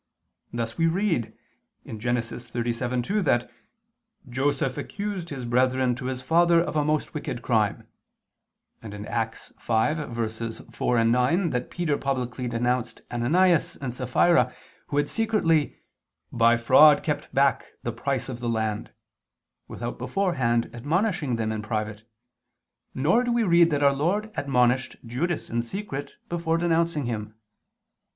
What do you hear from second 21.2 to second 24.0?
them in private: nor do we read that Our